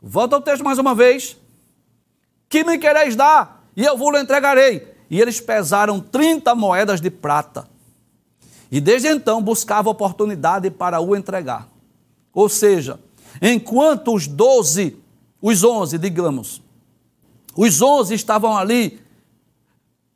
[0.01, 1.37] Volta ao texto mais uma vez.
[2.49, 3.65] Que me quereis dar?
[3.77, 4.93] E eu vos entregarei.
[5.09, 7.69] E eles pesaram 30 moedas de prata.
[8.71, 11.69] E desde então buscava oportunidade para o entregar.
[12.33, 13.01] Ou seja,
[13.43, 14.97] enquanto os doze,
[15.43, 16.63] os onze, digamos,
[17.57, 19.01] os onze estavam ali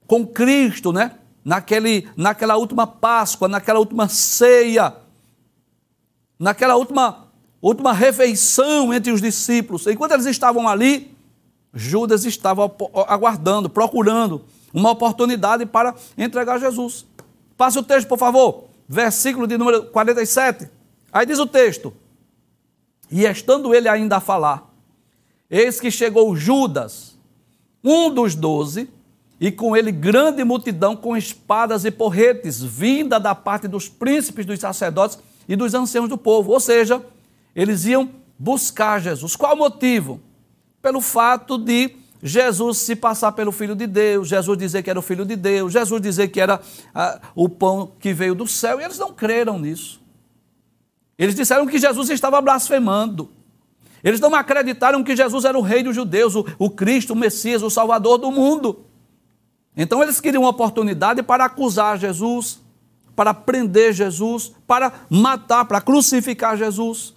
[0.07, 1.13] com Cristo, né?
[1.45, 4.95] Naquele, naquela última Páscoa, naquela última ceia,
[6.39, 7.27] naquela última,
[7.61, 9.87] última refeição entre os discípulos.
[9.87, 11.15] Enquanto eles estavam ali,
[11.73, 12.65] Judas estava
[13.09, 17.05] aguardando, procurando uma oportunidade para entregar Jesus.
[17.57, 18.65] Passe o texto, por favor.
[18.89, 20.69] Versículo de número 47.
[21.13, 21.95] Aí diz o texto:
[23.11, 24.71] E estando ele ainda a falar,
[25.51, 27.17] eis que chegou Judas,
[27.83, 28.89] um dos doze,
[29.41, 34.61] e com ele grande multidão com espadas e porretes, vinda da parte dos príncipes, dos
[34.61, 36.53] sacerdotes e dos anciãos do povo.
[36.53, 37.05] Ou seja,
[37.55, 39.37] eles iam buscar Jesus.
[39.37, 40.21] Qual o motivo?
[40.81, 45.03] Pelo fato de Jesus se passar pelo Filho de Deus, Jesus dizer que era o
[45.03, 46.59] Filho de Deus, Jesus dizer que era
[46.95, 50.01] ah, o pão que veio do céu, e eles não creram nisso.
[51.19, 53.31] Eles disseram que Jesus estava blasfemando.
[54.03, 57.63] Eles não acreditaram que Jesus era o rei dos judeus, o, o Cristo, o Messias,
[57.63, 58.87] o Salvador do mundo.
[59.77, 62.59] Então eles queriam uma oportunidade para acusar Jesus,
[63.15, 67.15] para prender Jesus, para matar, para crucificar Jesus.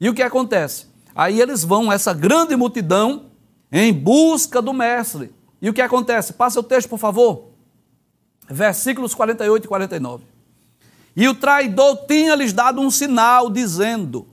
[0.00, 0.86] E o que acontece?
[1.14, 3.29] Aí eles vão, essa grande multidão,
[3.70, 5.32] em busca do Mestre.
[5.60, 6.32] E o que acontece?
[6.32, 7.50] Passa o texto, por favor.
[8.48, 10.24] Versículos 48 e 49.
[11.14, 14.26] E o traidor tinha lhes dado um sinal, dizendo: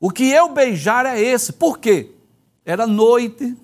[0.00, 1.52] O que eu beijar é esse.
[1.52, 2.10] Por quê?
[2.64, 3.56] Era noite,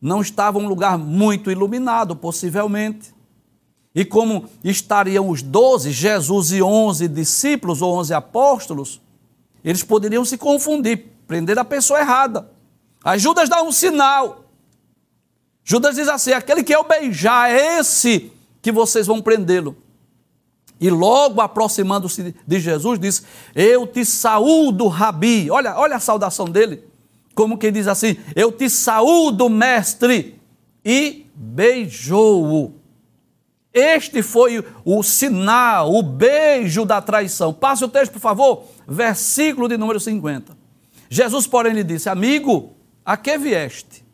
[0.00, 3.12] não estava um lugar muito iluminado, possivelmente.
[3.94, 9.00] E como estariam os doze, Jesus e onze discípulos ou onze apóstolos,
[9.62, 12.50] eles poderiam se confundir, prender a pessoa errada.
[13.04, 14.44] Aí Judas dá um sinal.
[15.64, 19.76] Judas diz assim: aquele que eu beijar é esse que vocês vão prendê-lo.
[20.80, 23.22] E logo aproximando-se de Jesus, diz:
[23.54, 25.50] Eu te saúdo, Rabi.
[25.50, 26.92] Olha, olha a saudação dele
[27.34, 30.40] como quem diz assim: Eu te saúdo, mestre,
[30.84, 32.74] e beijou-o.
[33.72, 37.54] Este foi o sinal, o beijo da traição.
[37.54, 40.56] Passe o texto, por favor, versículo de número 50.
[41.08, 44.04] Jesus, porém, lhe disse: Amigo, a que vieste?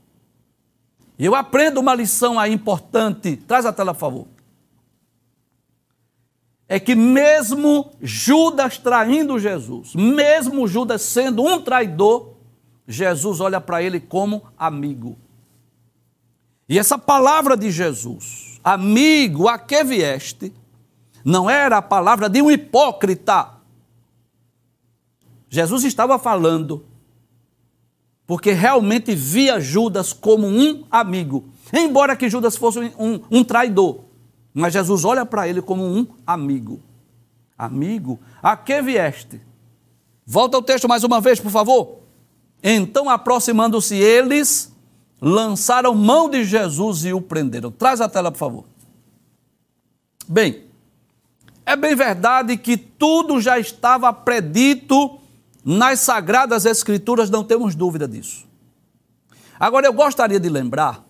[1.18, 3.37] E eu aprendo uma lição aí importante.
[3.37, 4.27] Traz a tela, por favor.
[6.68, 12.35] É que mesmo Judas traindo Jesus, mesmo Judas sendo um traidor,
[12.87, 15.18] Jesus olha para ele como amigo.
[16.68, 20.53] E essa palavra de Jesus, amigo, a que vieste,
[21.24, 23.55] não era a palavra de um hipócrita.
[25.48, 26.85] Jesus estava falando,
[28.28, 34.00] porque realmente via Judas como um amigo, embora que Judas fosse um, um traidor,
[34.52, 36.78] mas Jesus olha para ele como um amigo.
[37.56, 39.40] Amigo, a que vieste?
[40.26, 42.00] Volta ao texto mais uma vez, por favor.
[42.62, 44.70] Então, aproximando-se eles,
[45.22, 47.70] lançaram mão de Jesus e o prenderam.
[47.70, 48.64] Traz a tela, por favor.
[50.28, 50.64] Bem,
[51.64, 55.18] é bem verdade que tudo já estava predito
[55.70, 58.48] nas Sagradas Escrituras, não temos dúvida disso.
[59.61, 61.04] Agora, eu gostaria de lembrar,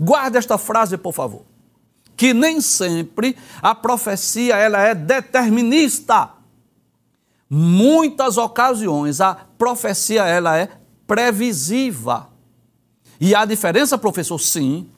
[0.00, 1.42] guarde esta frase, por favor,
[2.16, 6.30] que nem sempre a profecia ela é determinista.
[7.48, 10.68] Muitas ocasiões a profecia ela é
[11.06, 12.30] previsiva.
[13.20, 14.40] E há diferença, professor?
[14.40, 14.90] Sim.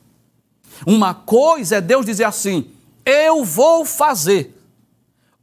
[0.87, 2.71] Uma coisa é Deus dizer assim:
[3.05, 4.59] eu vou fazer.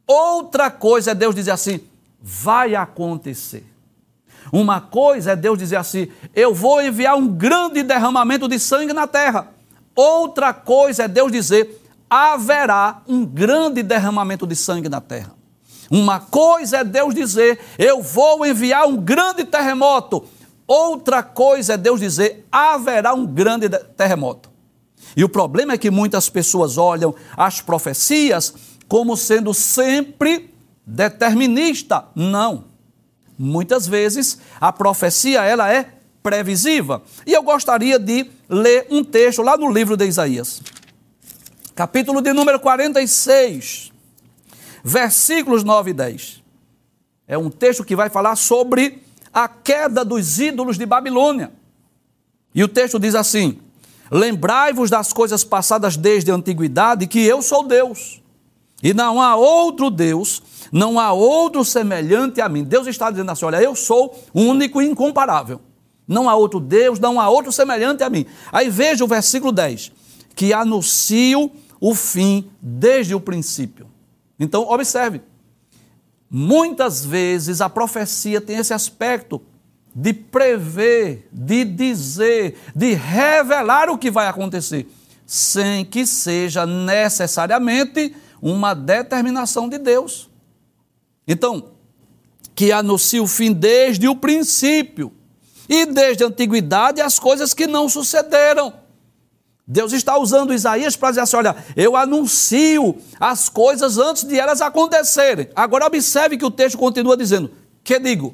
[0.08, 1.82] Outra coisa é Deus dizer assim:
[2.29, 3.65] vai acontecer.
[4.51, 9.07] Uma coisa é Deus dizer assim: eu vou enviar um grande derramamento de sangue na
[9.07, 9.47] terra.
[9.95, 15.33] Outra coisa é Deus dizer: haverá um grande derramamento de sangue na terra.
[15.89, 20.25] Uma coisa é Deus dizer: Eu vou enviar um grande terremoto.
[20.67, 24.51] Outra coisa é Deus dizer: haverá um grande terremoto.
[25.15, 28.53] E o problema é que muitas pessoas olham as profecias
[28.89, 30.57] como sendo sempre
[30.88, 32.06] determinista.
[32.15, 32.65] Não.
[33.38, 35.91] Muitas vezes a profecia ela é
[36.23, 37.04] previsiva.
[37.26, 40.62] E eu gostaria de ler um texto lá no livro de Isaías.
[41.76, 43.91] Capítulo de número 46
[44.84, 46.43] versículos 9 e 10.
[47.28, 51.52] É um texto que vai falar sobre a queda dos ídolos de Babilônia.
[52.56, 53.60] E o texto diz assim:
[54.10, 58.21] Lembrai-vos das coisas passadas desde a antiguidade, que eu sou Deus,
[58.82, 62.63] e não há outro Deus, não há outro semelhante a mim.
[62.63, 65.62] Deus está dizendo assim: olha, eu sou único e incomparável.
[66.08, 68.25] Não há outro Deus, não há outro semelhante a mim.
[68.51, 69.91] Aí veja o versículo 10:
[70.36, 73.88] que anuncio o fim desde o princípio.
[74.39, 75.22] Então, observe.
[76.30, 79.41] Muitas vezes a profecia tem esse aspecto
[79.95, 84.88] de prever, de dizer, de revelar o que vai acontecer,
[85.26, 90.26] sem que seja necessariamente uma determinação de Deus.
[91.28, 91.71] Então,
[92.55, 95.11] que anuncia o fim desde o princípio
[95.67, 98.73] e desde a antiguidade as coisas que não sucederam
[99.67, 104.61] Deus está usando Isaías para dizer assim: olha, eu anuncio as coisas antes de elas
[104.61, 105.49] acontecerem.
[105.53, 107.51] Agora, observe que o texto continua dizendo:
[107.84, 108.34] que digo?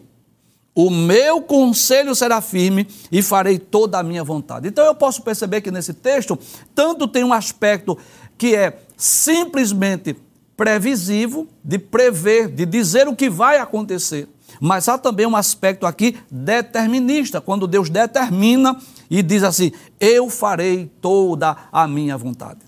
[0.76, 4.68] O meu conselho será firme e farei toda a minha vontade.
[4.68, 6.38] Então eu posso perceber que nesse texto,
[6.74, 7.96] tanto tem um aspecto
[8.38, 10.16] que é simplesmente
[10.56, 14.28] previsivo, de prever, de dizer o que vai acontecer,
[14.60, 18.78] mas há também um aspecto aqui determinista, quando Deus determina
[19.10, 22.60] e diz assim: Eu farei toda a minha vontade.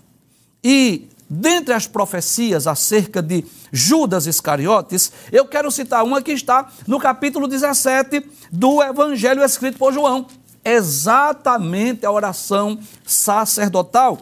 [0.62, 6.98] E dentre as profecias acerca de Judas Iscariotes, eu quero citar uma que está no
[6.98, 10.26] capítulo 17 do Evangelho escrito por João.
[10.64, 14.18] exatamente a oração sacerdotal.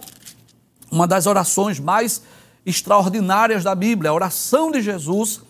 [0.90, 2.20] Uma das orações mais
[2.64, 5.40] extraordinárias da Bíblia, a oração de Jesus,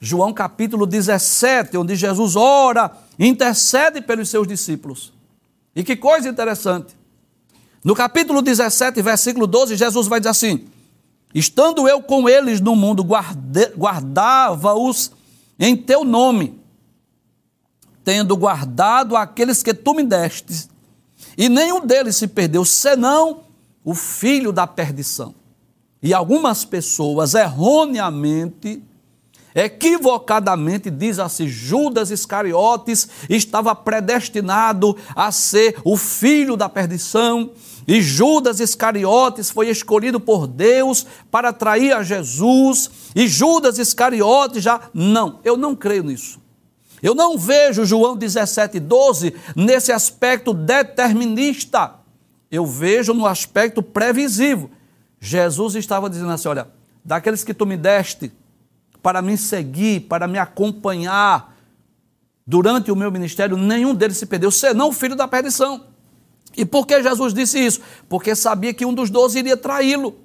[0.00, 5.12] João capítulo 17, onde Jesus ora, intercede pelos seus discípulos.
[5.74, 6.96] E que coisa interessante.
[7.84, 10.66] No capítulo 17, versículo 12, Jesus vai dizer assim:
[11.34, 13.04] Estando eu com eles no mundo,
[13.76, 15.12] guardava-os
[15.58, 16.60] em teu nome,
[18.04, 20.68] tendo guardado aqueles que tu me destes,
[21.36, 23.44] e nenhum deles se perdeu, senão
[23.84, 25.34] o filho da perdição.
[26.02, 28.82] E algumas pessoas erroneamente,
[29.54, 37.50] equivocadamente, diz assim: Judas Iscariotes estava predestinado a ser o filho da perdição,
[37.86, 44.80] e Judas Iscariotes foi escolhido por Deus para trair a Jesus, e Judas Iscariotes já.
[44.94, 46.38] Não, eu não creio nisso.
[47.02, 51.94] Eu não vejo João 17, 12 nesse aspecto determinista.
[52.50, 54.70] Eu vejo no aspecto previsivo.
[55.20, 56.68] Jesus estava dizendo assim: olha,
[57.04, 58.32] daqueles que tu me deste
[59.02, 61.56] para me seguir, para me acompanhar
[62.46, 65.84] durante o meu ministério, nenhum deles se perdeu, senão o filho da perdição.
[66.56, 67.80] E por que Jesus disse isso?
[68.08, 70.18] Porque sabia que um dos doze iria traí-lo.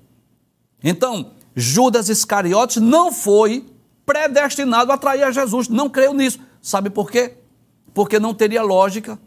[0.84, 3.66] Então, Judas Iscariotes não foi
[4.06, 6.39] predestinado a trair a Jesus, não creio nisso.
[6.62, 7.38] Sabe por quê?
[7.94, 9.20] Porque não teria lógica.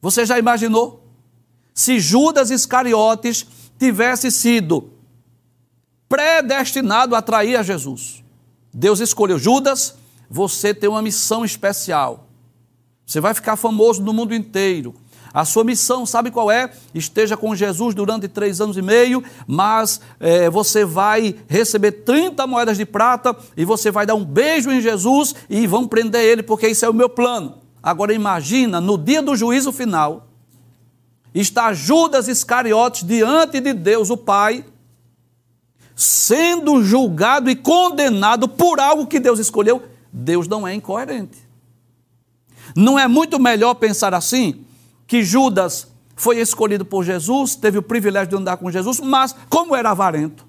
[0.00, 1.06] Você já imaginou?
[1.74, 3.46] Se Judas Iscariotes
[3.80, 4.90] tivesse sido
[6.06, 8.22] predestinado a trair a Jesus,
[8.72, 9.96] Deus escolheu Judas,
[10.28, 12.26] você tem uma missão especial.
[13.06, 14.94] Você vai ficar famoso no mundo inteiro.
[15.32, 16.70] A sua missão, sabe qual é?
[16.94, 22.76] Esteja com Jesus durante três anos e meio, mas é, você vai receber 30 moedas
[22.76, 26.68] de prata e você vai dar um beijo em Jesus e vão prender ele, porque
[26.68, 27.58] isso é o meu plano.
[27.82, 30.29] Agora imagina, no dia do juízo final,
[31.34, 34.64] está Judas Iscariotes diante de Deus, o Pai,
[35.94, 39.82] sendo julgado e condenado por algo que Deus escolheu.
[40.12, 41.38] Deus não é incoerente.
[42.74, 44.64] Não é muito melhor pensar assim?
[45.06, 49.74] Que Judas foi escolhido por Jesus, teve o privilégio de andar com Jesus, mas como
[49.74, 50.46] era avarento,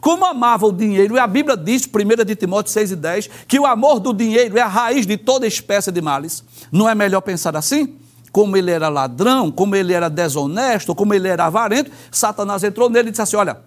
[0.00, 3.58] como amava o dinheiro, e a Bíblia diz, 1 de Timóteo 6 e 10, que
[3.58, 6.44] o amor do dinheiro é a raiz de toda espécie de males.
[6.70, 7.96] Não é melhor pensar assim?
[8.36, 13.08] Como ele era ladrão, como ele era desonesto, como ele era avarento, Satanás entrou nele
[13.08, 13.62] e disse assim: Olha,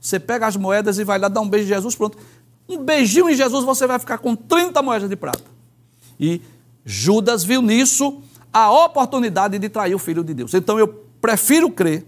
[0.00, 2.16] você pega as moedas e vai lá dar um beijo em Jesus, pronto.
[2.68, 5.42] Um beijinho em Jesus, você vai ficar com 30 moedas de prata.
[6.20, 6.40] E
[6.84, 8.22] Judas viu nisso
[8.52, 10.54] a oportunidade de trair o Filho de Deus.
[10.54, 10.86] Então eu
[11.20, 12.06] prefiro crer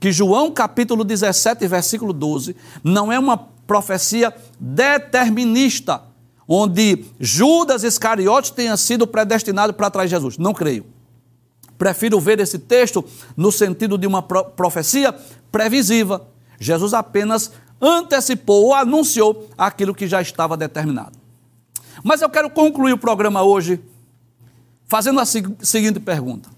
[0.00, 6.02] que João capítulo 17, versículo 12, não é uma profecia determinista,
[6.48, 10.38] onde Judas Iscariote tenha sido predestinado para trair Jesus.
[10.38, 10.95] Não creio.
[11.78, 13.04] Prefiro ver esse texto
[13.36, 15.14] no sentido de uma profecia
[15.52, 16.26] previsiva.
[16.58, 21.18] Jesus apenas antecipou ou anunciou aquilo que já estava determinado.
[22.02, 23.80] Mas eu quero concluir o programa hoje
[24.86, 26.48] fazendo a seguinte pergunta: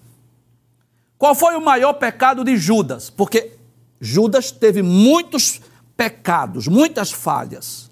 [1.16, 3.10] Qual foi o maior pecado de Judas?
[3.10, 3.52] Porque
[4.00, 5.60] Judas teve muitos
[5.96, 7.90] pecados, muitas falhas.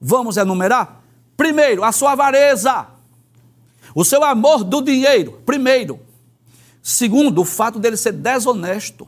[0.00, 1.02] Vamos enumerar?
[1.36, 2.86] Primeiro, a sua avareza,
[3.94, 5.40] o seu amor do dinheiro.
[5.46, 6.00] Primeiro.
[6.82, 9.06] Segundo, o fato dele ser desonesto,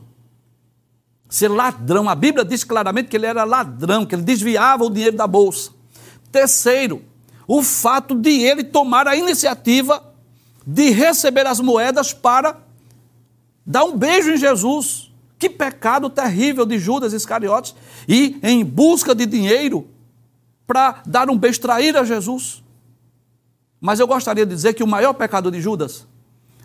[1.27, 2.07] ser ladrão.
[2.07, 5.71] A Bíblia diz claramente que ele era ladrão, que ele desviava o dinheiro da bolsa.
[6.31, 7.03] Terceiro,
[7.47, 10.13] o fato de ele tomar a iniciativa
[10.65, 12.57] de receber as moedas para
[13.65, 15.11] dar um beijo em Jesus.
[15.37, 17.75] Que pecado terrível de Judas Iscariotes
[18.07, 19.87] e em busca de dinheiro
[20.65, 22.63] para dar um beijo, trair a Jesus.
[23.81, 26.07] Mas eu gostaria de dizer que o maior pecado de Judas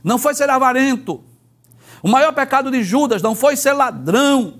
[0.03, 1.23] não foi ser avarento.
[2.03, 4.55] O maior pecado de Judas não foi ser ladrão.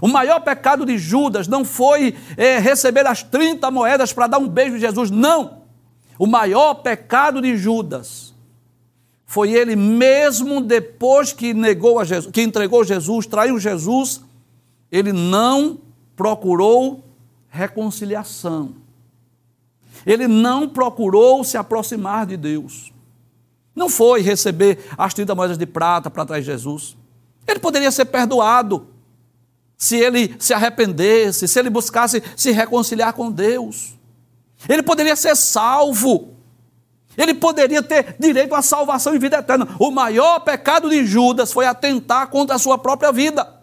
[0.00, 4.48] O maior pecado de Judas não foi é, receber as 30 moedas para dar um
[4.48, 5.10] beijo em Jesus.
[5.10, 5.62] Não.
[6.18, 8.34] O maior pecado de Judas
[9.24, 14.22] foi ele mesmo depois que negou a Jesus, que entregou Jesus, traiu Jesus,
[14.90, 15.78] ele não
[16.14, 17.04] procurou
[17.48, 18.74] reconciliação.
[20.04, 22.92] Ele não procurou se aproximar de Deus.
[23.76, 26.96] Não foi receber as 30 moedas de prata para trás de Jesus.
[27.46, 28.88] Ele poderia ser perdoado
[29.76, 33.94] se ele se arrependesse, se ele buscasse se reconciliar com Deus.
[34.68, 36.36] Ele poderia ser salvo
[37.16, 39.68] ele poderia ter direito à salvação e vida eterna.
[39.78, 43.54] O maior pecado de Judas foi atentar contra a sua própria vida.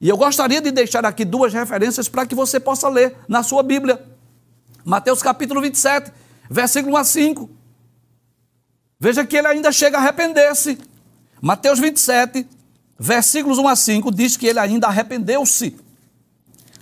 [0.00, 3.62] E eu gostaria de deixar aqui duas referências para que você possa ler na sua
[3.62, 4.02] Bíblia.
[4.84, 6.10] Mateus capítulo 27,
[6.50, 7.50] versículo 1 a 5.
[9.00, 10.78] Veja que ele ainda chega a arrepender-se.
[11.40, 12.46] Mateus 27,
[12.98, 15.74] versículos 1 a 5, diz que ele ainda arrependeu-se.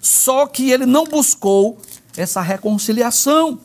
[0.02, 1.78] Só que ele não buscou
[2.16, 3.60] essa reconciliação.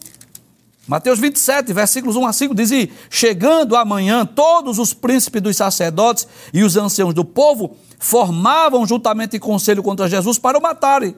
[0.88, 6.28] Mateus 27, versículos 1 a 5 diz: e, Chegando amanhã, todos os príncipes dos sacerdotes
[6.54, 11.16] e os anciãos do povo formavam juntamente conselho contra Jesus para o matarem.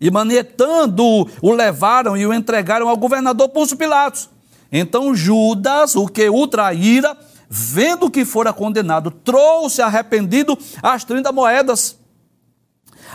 [0.00, 4.28] E manietando-o, o levaram e o entregaram ao governador Púncio Pilatos.
[4.70, 7.16] Então Judas, o que o traíra,
[7.48, 11.98] vendo que fora condenado, trouxe arrependido as 30 moedas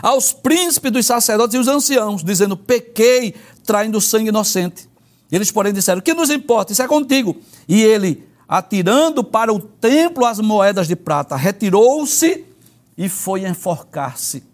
[0.00, 3.34] aos príncipes dos sacerdotes e os anciãos, dizendo: Pequei,
[3.64, 4.88] traindo sangue inocente.
[5.30, 6.72] Eles, porém, disseram: Que nos importa?
[6.72, 7.36] Isso é contigo.
[7.68, 12.44] E ele, atirando para o templo as moedas de prata, retirou-se
[12.96, 14.44] e foi enforcar-se.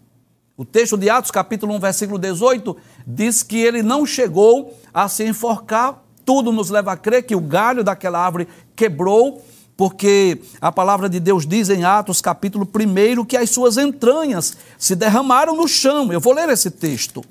[0.55, 2.75] O texto de Atos, capítulo 1, versículo 18,
[3.07, 6.03] diz que ele não chegou a se enforcar.
[6.29, 9.43] Tudo nos leva a crer que o galho daquela árvore quebrou,
[9.75, 14.95] porque a palavra de Deus diz em Atos, capítulo 1, que as suas entranhas se
[14.95, 16.13] derramaram no chão.
[16.13, 17.25] Eu vou ler esse texto.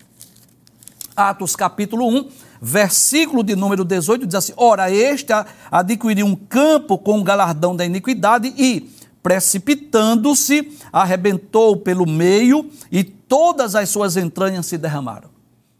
[1.14, 2.28] Atos, capítulo 1,
[2.60, 5.32] versículo de número 18, diz assim: Ora, este
[5.70, 8.90] adquiriu um campo com o galardão da iniquidade e
[9.22, 15.30] precipitando-se, arrebentou pelo meio e todas as suas entranhas se derramaram.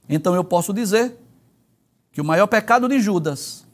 [0.09, 1.19] Então eu posso dizer
[2.13, 3.67] que o maior pecado de Judas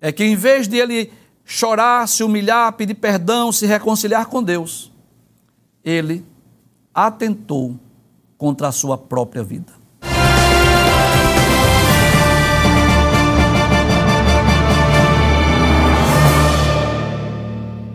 [0.00, 1.12] é que em vez de ele
[1.44, 4.92] chorar, se humilhar, pedir perdão, se reconciliar com Deus,
[5.82, 6.24] ele
[6.94, 7.78] atentou
[8.36, 9.77] contra a sua própria vida.